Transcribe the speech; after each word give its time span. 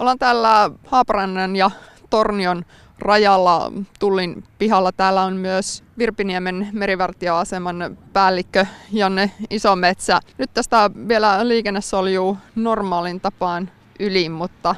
Ollaan 0.00 0.18
täällä 0.18 0.70
Haaparannan 0.86 1.56
ja 1.56 1.70
Tornion 2.10 2.64
rajalla 2.98 3.72
Tullin 3.98 4.44
pihalla. 4.58 4.92
Täällä 4.92 5.22
on 5.22 5.36
myös 5.36 5.84
Virpiniemen 5.98 6.68
merivartioaseman 6.72 7.96
päällikkö 8.12 8.66
Janne 8.92 9.30
Isometsä. 9.50 10.20
Nyt 10.38 10.50
tästä 10.54 10.90
vielä 11.08 11.48
liikenne 11.48 11.80
soljuu 11.80 12.38
normaalin 12.54 13.20
tapaan 13.20 13.70
yli, 14.00 14.28
mutta 14.28 14.74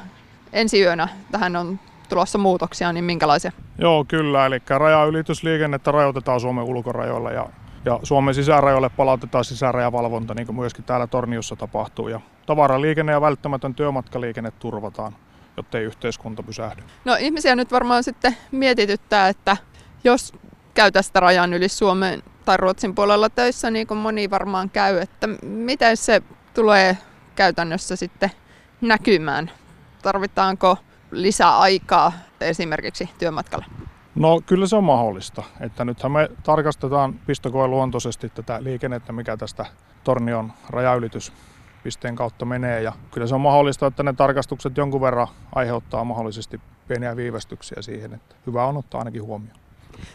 ensi 0.53 0.81
yönä 0.81 1.07
tähän 1.31 1.55
on 1.55 1.79
tulossa 2.09 2.37
muutoksia, 2.37 2.93
niin 2.93 3.05
minkälaisia? 3.05 3.51
Joo, 3.77 4.05
kyllä. 4.07 4.45
Eli 4.45 4.61
rajaylitysliikennettä 4.67 5.91
rajoitetaan 5.91 6.39
Suomen 6.39 6.63
ulkorajoilla 6.63 7.31
ja, 7.31 7.49
ja 7.85 7.99
Suomen 8.03 8.33
sisärajoille 8.33 8.89
palautetaan 8.89 9.45
sisärajavalvonta, 9.45 10.33
niin 10.33 10.45
kuin 10.45 10.55
myöskin 10.55 10.85
täällä 10.85 11.07
Torniossa 11.07 11.55
tapahtuu. 11.55 12.07
Ja 12.07 12.21
tavaraliikenne 12.45 13.11
ja 13.11 13.21
välttämätön 13.21 13.75
työmatkaliikenne 13.75 14.51
turvataan 14.51 15.15
jottei 15.57 15.83
yhteiskunta 15.83 16.43
pysähdy. 16.43 16.83
No 17.05 17.15
ihmisiä 17.19 17.55
nyt 17.55 17.71
varmaan 17.71 18.03
sitten 18.03 18.37
mietityttää, 18.51 19.27
että 19.27 19.57
jos 20.03 20.33
käy 20.73 20.91
tästä 20.91 21.19
rajan 21.19 21.53
yli 21.53 21.69
Suomen 21.69 22.23
tai 22.45 22.57
Ruotsin 22.57 22.95
puolella 22.95 23.29
töissä, 23.29 23.71
niin 23.71 23.87
kuin 23.87 23.97
moni 23.97 24.29
varmaan 24.29 24.69
käy, 24.69 24.97
että 24.97 25.27
miten 25.41 25.97
se 25.97 26.21
tulee 26.53 26.97
käytännössä 27.35 27.95
sitten 27.95 28.31
näkymään? 28.81 29.51
Tarvitaanko 30.01 30.77
lisää 31.11 31.57
aikaa 31.57 32.13
esimerkiksi 32.41 33.09
työmatkalle? 33.19 33.65
No 34.15 34.41
kyllä 34.45 34.67
se 34.67 34.75
on 34.75 34.83
mahdollista. 34.83 35.43
Että 35.59 35.85
nythän 35.85 36.11
me 36.11 36.29
tarkastetaan 36.43 37.13
pistokoe 37.13 37.67
luontoisesti 37.67 38.29
tätä 38.29 38.63
liikennettä, 38.63 39.13
mikä 39.13 39.37
tästä 39.37 39.65
Tornion 40.03 40.53
rajaylitys 40.69 41.33
pisteen 41.83 42.15
kautta 42.15 42.45
menee. 42.45 42.81
Ja 42.81 42.93
kyllä 43.11 43.27
se 43.27 43.35
on 43.35 43.41
mahdollista, 43.41 43.87
että 43.87 44.03
ne 44.03 44.13
tarkastukset 44.13 44.77
jonkun 44.77 45.01
verran 45.01 45.27
aiheuttaa 45.55 46.03
mahdollisesti 46.03 46.61
pieniä 46.87 47.15
viivästyksiä 47.15 47.81
siihen, 47.81 48.13
että 48.13 48.35
hyvä 48.47 48.65
on 48.65 48.77
ottaa 48.77 48.99
ainakin 49.01 49.23
huomioon. 49.23 49.57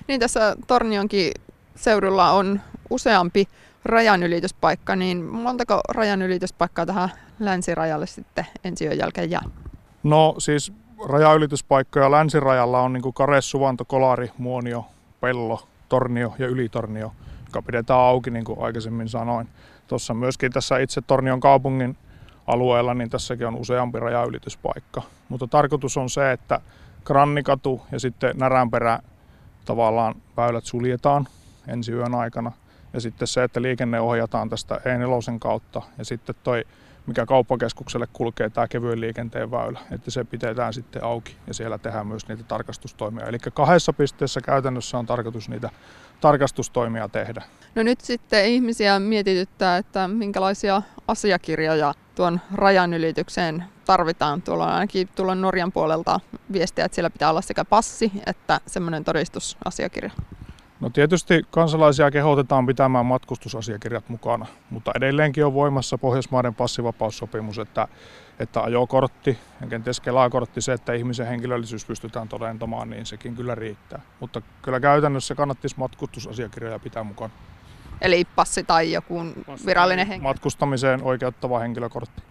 Niin 0.09 0.21
tässä 0.21 0.57
Tornionkin 0.67 1.33
seudulla 1.75 2.33
on 2.33 2.61
useampi 2.91 3.49
rajanylityspaikka, 3.85 4.97
niin 4.97 5.25
montako 5.25 5.81
rajanylityspaikkaa 5.89 6.87
tähän 6.87 7.13
länsirajalle 7.39 8.07
sitten 8.07 8.47
ensi 8.65 8.85
jälkeen 8.85 9.31
jää? 9.31 9.43
No 10.03 10.35
siis 10.39 10.73
rajaylityspaikkoja 11.07 12.11
länsirajalla 12.11 12.81
on 12.81 12.93
niin 12.93 13.15
Kare, 13.15 13.41
Suvanto, 13.41 13.85
Kolari, 13.85 14.31
Muonio, 14.39 14.87
Pello, 15.21 15.63
Tornio 15.89 16.35
ja 16.39 16.47
Ylitornio, 16.47 17.13
joka 17.47 17.63
pidetään 17.63 18.01
auki 18.01 18.31
niin 18.31 18.45
kuin 18.45 18.63
aikaisemmin 18.63 19.09
sanoin. 19.09 19.49
Tuossa 19.87 20.15
myöskin 20.15 20.53
tässä 20.53 20.79
itse 20.79 21.01
Tornion 21.01 21.41
kaupungin 21.41 21.97
alueella, 22.47 22.95
niin 22.95 23.11
tässäkin 23.11 23.47
on 23.47 23.57
useampi 23.57 24.01
rajaylityspaikka. 24.01 25.03
Mutta 25.29 25.47
tarkoitus 25.47 25.97
on 25.97 26.11
se, 26.11 26.33
että 26.33 26.61
Krannikatu 27.05 27.83
ja 27.93 28.01
sitten 28.01 28.37
Näränperä 28.37 28.99
tavallaan 29.65 30.15
väylät 30.37 30.65
suljetaan 30.65 31.27
ensi 31.67 31.93
yön 31.93 32.15
aikana. 32.15 32.53
Ja 32.93 33.01
sitten 33.01 33.29
se, 33.29 33.45
että 33.45 33.63
liikenne 33.63 34.01
ohjataan 34.01 34.49
tästä 34.49 34.75
E4 34.75 35.39
kautta 35.39 35.83
ja 35.99 36.05
sitten 36.05 36.35
toi 36.45 36.65
mikä 37.09 37.27
kauppakeskukselle 37.27 38.07
kulkee 38.13 38.51
tämä 38.51 38.69
kevyen 38.69 39.01
liikenteen 39.01 39.51
väylä, 39.51 39.81
että 39.91 40.11
se 40.11 40.25
pidetään 40.25 40.75
sitten 40.75 41.05
auki 41.05 41.37
ja 41.47 41.55
siellä 41.55 41.79
tehdään 41.79 42.07
myös 42.07 42.29
niitä 42.29 42.43
tarkastustoimia. 42.43 43.27
Eli 43.27 43.39
kahdessa 43.55 43.93
pisteessä 43.93 44.41
käytännössä 44.41 44.99
on 44.99 45.07
tarkoitus 45.07 45.49
niitä 45.49 45.71
tarkastustoimia 46.21 47.09
tehdä. 47.09 47.43
No 47.75 47.83
nyt 47.83 48.01
sitten 48.01 48.47
ihmisiä 48.47 48.99
mietityttää, 48.99 49.77
että 49.77 50.09
minkälaisia 50.09 50.83
asiakirjoja 51.09 51.95
tuon 52.15 52.41
rajan 52.55 52.95
ylitykseen 52.95 53.65
tarvitaan. 53.85 54.43
Tuolla 54.43 54.67
on 54.67 54.73
ainakin 54.73 55.09
tuolla 55.15 55.35
Norjan 55.35 55.73
puolelta 55.73 56.21
viestiä, 56.53 56.85
että 56.85 56.95
siellä 56.95 57.11
pitää 57.11 57.31
olla 57.31 57.41
sekä 57.41 57.65
passi 57.65 58.13
että 58.27 58.61
semmoinen 58.67 59.05
todistusasiakirja. 59.05 60.11
No 60.81 60.91
tietysti 60.91 61.43
kansalaisia 61.51 62.11
kehotetaan 62.11 62.67
pitämään 62.67 63.07
matkustusasiakirjat 63.07 64.09
mukana, 64.09 64.47
mutta 64.71 64.91
edelleenkin 64.95 65.45
on 65.45 65.55
voimassa 65.55 65.99
Pohjoismaiden 65.99 66.55
passivapaussopimus, 66.55 67.59
että, 67.59 67.89
että 68.39 68.63
ajokortti 68.63 69.39
ja 69.61 69.67
kenties 69.67 70.01
kelakortti, 70.01 70.61
se, 70.61 70.73
että 70.73 70.93
ihmisen 70.93 71.27
henkilöllisyys 71.27 71.85
pystytään 71.85 72.29
todentamaan, 72.29 72.91
niin 72.91 73.07
sekin 73.07 73.37
kyllä 73.37 73.55
riittää. 73.55 74.01
Mutta 74.21 74.43
kyllä 74.63 74.81
käytännössä 74.81 75.35
kannattaisi 75.35 75.79
matkustusasiakirjoja 75.79 76.79
pitää 76.79 77.05
mukana. 77.05 77.33
Eli 78.01 78.25
passi 78.37 78.65
tai 78.65 78.93
joku 78.93 79.25
virallinen 79.67 80.07
henkilö. 80.07 80.29
Matkustamiseen 80.29 81.03
oikeuttava 81.03 81.59
henkilökortti. 81.59 82.23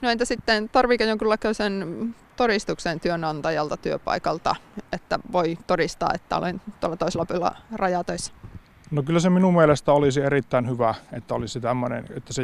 No 0.00 0.10
entä 0.10 0.24
sitten, 0.24 0.68
tarviiko 0.68 1.04
jonkinlaisen 1.04 2.14
todistuksen 2.36 3.00
työnantajalta 3.00 3.76
työpaikalta, 3.76 4.56
että 4.92 5.18
voi 5.32 5.58
todistaa, 5.66 6.10
että 6.14 6.36
olen 6.36 6.60
tuolla 6.80 6.96
toisella 6.96 7.26
puolella 7.26 7.56
rajatöissä? 7.72 8.32
No 8.90 9.02
kyllä 9.02 9.20
se 9.20 9.30
minun 9.30 9.54
mielestä 9.54 9.92
olisi 9.92 10.20
erittäin 10.20 10.68
hyvä, 10.68 10.94
että 11.12 11.34
olisi 11.34 11.60
tämmöinen, 11.60 12.04
että 12.16 12.32
se 12.32 12.42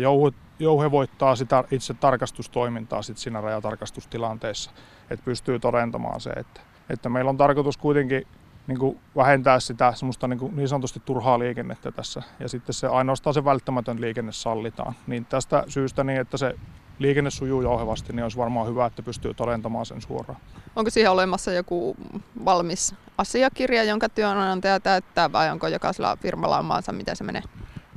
jouhevoittaa 0.58 1.36
sitä 1.36 1.64
itse 1.70 1.94
tarkastustoimintaa 1.94 3.02
sit 3.02 3.18
siinä 3.18 3.40
rajatarkastustilanteessa, 3.40 4.70
että 5.10 5.24
pystyy 5.24 5.58
todentamaan 5.58 6.20
se, 6.20 6.30
että, 6.30 6.60
että 6.90 7.08
meillä 7.08 7.28
on 7.28 7.36
tarkoitus 7.36 7.76
kuitenkin 7.76 8.26
niin 8.66 8.78
kuin 8.78 8.99
vähentää 9.16 9.60
sitä 9.60 9.93
semmoista 9.97 10.28
niin, 10.28 10.38
kuin 10.38 10.56
niin 10.56 10.69
sanotusti 10.69 11.03
turhaa 11.04 11.38
liikennettä 11.38 11.93
tässä. 11.93 12.22
Ja 12.41 12.49
sitten 12.49 12.75
se 12.75 12.87
ainoastaan 12.87 13.34
se 13.34 13.44
välttämätön 13.44 14.00
liikenne 14.00 14.32
sallitaan. 14.32 14.94
Niin 15.06 15.25
tästä 15.25 15.65
syystä 15.69 16.04
niin, 16.04 16.21
että 16.21 16.37
se 16.37 16.54
liikenne 16.99 17.31
sujuu 17.31 17.62
jouhevasti, 17.62 18.12
niin 18.12 18.22
olisi 18.22 18.37
varmaan 18.37 18.69
hyvä, 18.69 18.87
että 18.87 19.03
pystyy 19.03 19.34
todentamaan 19.34 19.87
sen 19.87 20.03
suoraan. 20.03 20.41
Onko 20.77 20.91
siihen 20.91 21.10
olemassa 21.10 21.53
joku 21.53 21.97
valmis 22.44 22.94
asiakirja, 23.19 23.84
jonka 23.84 24.09
työnantaja 24.09 24.81
täyttää 24.81 25.33
vai 25.33 25.50
onko 25.50 25.69
jokaisella 25.69 26.16
firmalla 26.16 26.59
omaansa, 26.59 26.93
miten 26.93 27.16
se 27.16 27.25
menee? 27.25 27.43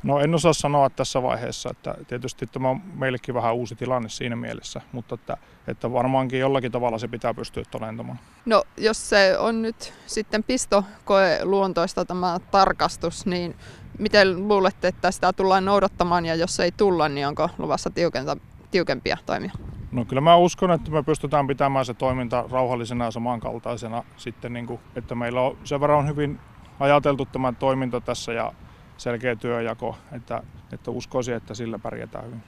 No 0.03 0.19
en 0.19 0.35
osaa 0.35 0.53
sanoa 0.53 0.89
tässä 0.89 1.23
vaiheessa, 1.23 1.69
että 1.69 1.95
tietysti 2.07 2.47
tämä 2.47 2.69
on 2.69 2.81
meillekin 2.93 3.35
vähän 3.35 3.55
uusi 3.55 3.75
tilanne 3.75 4.09
siinä 4.09 4.35
mielessä, 4.35 4.81
mutta 4.91 5.15
että, 5.15 5.37
että 5.67 5.91
varmaankin 5.93 6.39
jollakin 6.39 6.71
tavalla 6.71 6.97
se 6.97 7.07
pitää 7.07 7.33
pystyä 7.33 7.63
todentamaan. 7.71 8.19
No 8.45 8.63
jos 8.77 9.09
se 9.09 9.37
on 9.39 9.61
nyt 9.61 9.93
sitten 10.05 10.43
pistokoe 10.43 11.39
luontoista 11.43 12.05
tämä 12.05 12.39
tarkastus, 12.51 13.25
niin 13.25 13.55
miten 13.99 14.47
luulette, 14.47 14.87
että 14.87 15.11
sitä 15.11 15.33
tullaan 15.33 15.65
noudattamaan 15.65 16.25
ja 16.25 16.35
jos 16.35 16.59
ei 16.59 16.71
tulla, 16.71 17.09
niin 17.09 17.27
onko 17.27 17.49
luvassa 17.57 17.89
tiukenta, 17.89 18.37
tiukempia 18.71 19.17
toimia? 19.25 19.51
No 19.91 20.05
kyllä 20.05 20.21
mä 20.21 20.35
uskon, 20.35 20.71
että 20.71 20.91
me 20.91 21.03
pystytään 21.03 21.47
pitämään 21.47 21.85
se 21.85 21.93
toiminta 21.93 22.45
rauhallisena 22.51 23.05
ja 23.05 23.11
samankaltaisena 23.11 24.03
sitten, 24.17 24.53
niin 24.53 24.67
kuin, 24.67 24.79
että 24.95 25.15
meillä 25.15 25.41
on 25.41 25.57
sen 25.63 25.81
verran 25.81 26.07
hyvin 26.07 26.39
ajateltu 26.79 27.25
tämä 27.25 27.51
toiminta 27.51 28.01
tässä 28.01 28.33
ja 28.33 28.53
selkeä 28.99 29.35
työjako, 29.35 29.97
että, 30.11 30.43
että 30.73 30.91
uskoisin, 30.91 31.33
että 31.33 31.53
sillä 31.53 31.79
pärjätään 31.79 32.25
hyvin. 32.25 32.43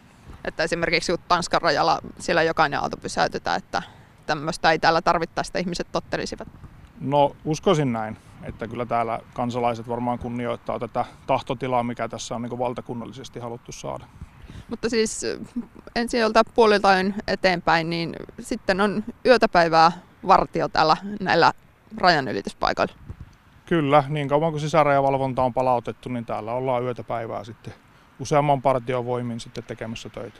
Että 0.45 0.63
esimerkiksi 0.63 1.13
Tanskan 1.27 1.61
rajalla 1.61 1.99
siellä 2.19 2.43
jokainen 2.43 2.79
auto 2.79 2.97
pysäytetään, 2.97 3.57
että 3.57 3.81
tämmöistä 4.25 4.71
ei 4.71 4.79
täällä 4.79 5.01
tarvittaisi, 5.01 5.49
että 5.49 5.59
ihmiset 5.59 5.87
tottelisivat? 5.91 6.47
No 6.99 7.35
uskoisin 7.45 7.93
näin, 7.93 8.17
että 8.43 8.67
kyllä 8.67 8.85
täällä 8.85 9.19
kansalaiset 9.33 9.87
varmaan 9.87 10.19
kunnioittaa 10.19 10.79
tätä 10.79 11.05
tahtotilaa, 11.27 11.83
mikä 11.83 12.07
tässä 12.07 12.35
on 12.35 12.41
niin 12.41 12.59
valtakunnallisesti 12.59 13.39
haluttu 13.39 13.71
saada. 13.71 14.05
Mutta 14.69 14.89
siis 14.89 15.25
ensi 15.95 16.17
jolta 16.17 16.43
puoliltain 16.43 17.15
eteenpäin, 17.27 17.89
niin 17.89 18.15
sitten 18.39 18.81
on 18.81 19.03
yötäpäivää 19.25 19.91
vartio 20.27 20.67
täällä 20.67 20.97
näillä 21.19 21.53
rajanylityspaikoilla. 21.97 22.93
Kyllä, 23.71 24.03
niin 24.07 24.27
kauan 24.27 24.51
kuin 24.51 24.61
sisärajavalvonta 24.61 25.43
on 25.43 25.53
palautettu, 25.53 26.09
niin 26.09 26.25
täällä 26.25 26.53
ollaan 26.53 26.83
yötä 26.83 27.03
päivää 27.03 27.43
sitten 27.43 27.73
useamman 28.19 28.61
partion 28.61 29.05
voimin 29.05 29.39
sitten 29.39 29.63
tekemässä 29.63 30.09
töitä. 30.09 30.39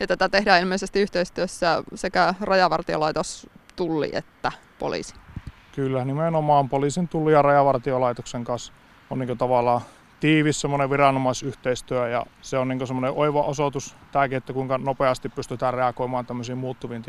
Ja 0.00 0.06
tätä 0.06 0.28
tehdään 0.28 0.60
ilmeisesti 0.60 1.00
yhteistyössä 1.00 1.82
sekä 1.94 2.34
rajavartiolaitos, 2.40 3.50
tulli 3.76 4.10
että 4.12 4.52
poliisi. 4.78 5.14
Kyllä, 5.74 6.04
nimenomaan 6.04 6.68
poliisin, 6.68 7.08
tulli 7.08 7.32
ja 7.32 7.42
rajavartiolaitoksen 7.42 8.44
kanssa 8.44 8.72
on 9.10 9.18
niin 9.18 9.38
tavallaan 9.38 9.80
tiivis 10.20 10.60
semmoinen 10.60 10.90
viranomaisyhteistyö 10.90 12.08
ja 12.08 12.26
se 12.40 12.58
on 12.58 12.68
niin 12.68 12.86
semmoinen 12.86 13.12
oiva 13.16 13.42
osoitus 13.42 13.96
tämäkin, 14.12 14.38
että 14.38 14.52
kuinka 14.52 14.78
nopeasti 14.78 15.28
pystytään 15.28 15.74
reagoimaan 15.74 16.26
tämmöisiin 16.26 16.58
muuttuviin 16.58 17.04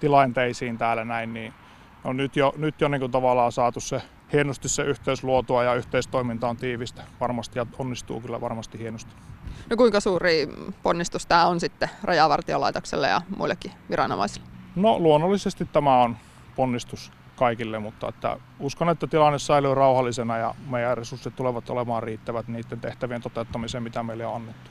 tilanteisiin 0.00 0.78
täällä 0.78 1.04
näin, 1.04 1.34
niin 1.34 1.54
on 2.06 2.16
nyt 2.16 2.36
jo, 2.36 2.52
nyt 2.56 2.80
jo 2.80 2.88
niin 2.88 3.10
tavallaan 3.10 3.52
saatu 3.52 3.80
se 3.80 4.02
hienosti 4.32 4.68
se 4.68 4.82
yhteys 4.82 5.24
luotua 5.24 5.64
ja 5.64 5.74
yhteistoiminta 5.74 6.48
on 6.48 6.56
tiivistä 6.56 7.02
varmasti 7.20 7.58
ja 7.58 7.66
onnistuu 7.78 8.20
kyllä 8.20 8.40
varmasti 8.40 8.78
hienosti. 8.78 9.14
No 9.70 9.76
kuinka 9.76 10.00
suuri 10.00 10.48
ponnistus 10.82 11.26
tämä 11.26 11.46
on 11.46 11.60
sitten 11.60 11.90
rajavartiolaitokselle 12.02 13.08
ja 13.08 13.20
muillekin 13.36 13.72
viranomaisille? 13.90 14.46
No 14.76 14.98
luonnollisesti 14.98 15.68
tämä 15.72 16.02
on 16.02 16.16
ponnistus 16.56 17.12
kaikille, 17.36 17.78
mutta 17.78 18.08
että 18.08 18.36
uskon, 18.60 18.88
että 18.88 19.06
tilanne 19.06 19.38
säilyy 19.38 19.74
rauhallisena 19.74 20.38
ja 20.38 20.54
meidän 20.70 20.98
resurssit 20.98 21.36
tulevat 21.36 21.70
olemaan 21.70 22.02
riittävät 22.02 22.48
niiden 22.48 22.80
tehtävien 22.80 23.22
toteuttamiseen, 23.22 23.82
mitä 23.82 24.02
meille 24.02 24.26
on 24.26 24.34
annettu. 24.34 24.70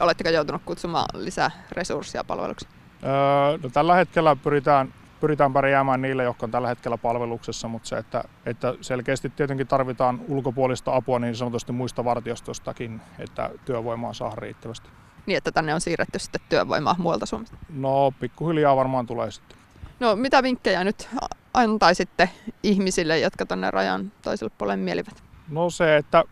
Oletteko 0.00 0.30
joutunut 0.30 0.62
kutsumaan 0.64 1.08
lisää 1.24 1.50
resursseja 1.72 2.24
palveluksi? 2.24 2.68
Öö, 3.02 3.58
no, 3.62 3.68
tällä 3.68 3.94
hetkellä 3.94 4.36
pyritään 4.36 4.92
pyritään 5.20 5.52
pärjäämään 5.52 6.02
niille, 6.02 6.24
jotka 6.24 6.46
on 6.46 6.50
tällä 6.50 6.68
hetkellä 6.68 6.98
palveluksessa, 6.98 7.68
mutta 7.68 7.88
se, 7.88 7.98
että, 7.98 8.24
että 8.46 8.74
selkeästi 8.80 9.30
tietenkin 9.30 9.66
tarvitaan 9.66 10.20
ulkopuolista 10.28 10.96
apua 10.96 11.18
niin 11.18 11.36
sanotusti 11.36 11.72
muista 11.72 12.04
vartiostostakin, 12.04 13.00
että 13.18 13.50
työvoimaa 13.64 14.12
saa 14.12 14.34
riittävästi. 14.36 14.88
Niin, 15.26 15.36
että 15.36 15.52
tänne 15.52 15.74
on 15.74 15.80
siirretty 15.80 16.18
sitten 16.18 16.40
työvoimaa 16.48 16.94
muualta 16.98 17.26
Suomesta. 17.26 17.56
No, 17.68 18.12
pikkuhiljaa 18.20 18.76
varmaan 18.76 19.06
tulee 19.06 19.30
sitten. 19.30 19.58
No, 20.00 20.16
mitä 20.16 20.42
vinkkejä 20.42 20.84
nyt 20.84 21.08
antaisitte 21.54 22.30
ihmisille, 22.62 23.18
jotka 23.18 23.46
tuonne 23.46 23.70
rajan 23.70 24.12
toiselle 24.22 24.52
puolelle 24.58 24.84
mielivät? 24.84 25.22
No 25.48 25.70
se, 25.70 25.96
että 25.96 26.24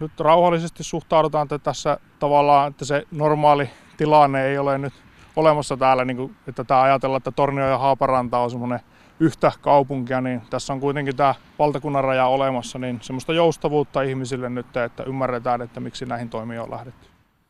nyt 0.00 0.20
rauhallisesti 0.20 0.84
suhtaudutaan, 0.84 1.44
että 1.44 1.58
tässä 1.58 1.98
tavallaan, 2.18 2.70
että 2.70 2.84
se 2.84 3.06
normaali 3.10 3.70
tilanne 3.96 4.46
ei 4.46 4.58
ole 4.58 4.78
nyt 4.78 4.92
olemassa 5.38 5.76
täällä, 5.76 6.04
niin 6.04 6.16
kuin, 6.16 6.36
että 6.48 6.64
tämä 6.64 6.82
ajatellaan, 6.82 7.16
että 7.16 7.32
Tornio 7.32 7.68
ja 7.68 7.78
Haaparanta 7.78 8.38
on 8.38 8.50
semmoinen 8.50 8.80
yhtä 9.20 9.52
kaupunkia, 9.60 10.20
niin 10.20 10.42
tässä 10.50 10.72
on 10.72 10.80
kuitenkin 10.80 11.16
tämä 11.16 11.34
valtakunnan 11.58 12.04
raja 12.04 12.26
olemassa, 12.26 12.78
niin 12.78 12.98
semmoista 13.02 13.32
joustavuutta 13.32 14.02
ihmisille 14.02 14.48
nyt, 14.48 14.76
että 14.76 15.02
ymmärretään, 15.02 15.62
että 15.62 15.80
miksi 15.80 16.06
näihin 16.06 16.30
toimiin 16.30 16.60
on 16.60 16.70
lähdetty. 16.70 17.08